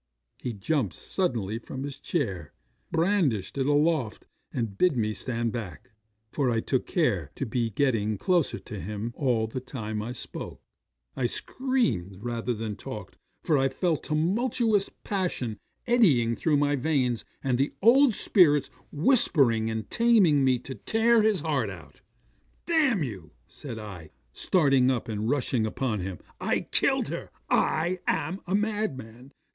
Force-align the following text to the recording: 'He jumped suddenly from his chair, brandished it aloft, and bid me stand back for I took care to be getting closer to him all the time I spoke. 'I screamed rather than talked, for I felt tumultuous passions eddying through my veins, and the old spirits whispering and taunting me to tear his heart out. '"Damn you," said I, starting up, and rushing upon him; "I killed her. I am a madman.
'He 0.39 0.53
jumped 0.53 0.95
suddenly 0.95 1.59
from 1.59 1.83
his 1.83 1.99
chair, 1.99 2.53
brandished 2.91 3.55
it 3.59 3.67
aloft, 3.67 4.25
and 4.51 4.75
bid 4.75 4.97
me 4.97 5.13
stand 5.13 5.51
back 5.51 5.91
for 6.31 6.49
I 6.49 6.59
took 6.59 6.87
care 6.87 7.29
to 7.35 7.45
be 7.45 7.69
getting 7.69 8.17
closer 8.17 8.57
to 8.57 8.79
him 8.81 9.13
all 9.15 9.45
the 9.45 9.59
time 9.59 10.01
I 10.01 10.13
spoke. 10.13 10.59
'I 11.15 11.27
screamed 11.27 12.17
rather 12.19 12.51
than 12.55 12.75
talked, 12.75 13.15
for 13.43 13.59
I 13.59 13.69
felt 13.69 14.01
tumultuous 14.01 14.89
passions 15.03 15.57
eddying 15.85 16.35
through 16.35 16.57
my 16.57 16.75
veins, 16.75 17.23
and 17.43 17.59
the 17.59 17.71
old 17.83 18.15
spirits 18.15 18.71
whispering 18.91 19.69
and 19.69 19.87
taunting 19.91 20.43
me 20.43 20.57
to 20.65 20.73
tear 20.73 21.21
his 21.21 21.41
heart 21.41 21.69
out. 21.69 22.01
'"Damn 22.65 23.03
you," 23.03 23.33
said 23.47 23.77
I, 23.77 24.09
starting 24.33 24.89
up, 24.89 25.07
and 25.07 25.29
rushing 25.29 25.67
upon 25.67 25.99
him; 25.99 26.17
"I 26.39 26.61
killed 26.61 27.09
her. 27.09 27.29
I 27.51 27.99
am 28.07 28.41
a 28.47 28.55
madman. 28.55 29.31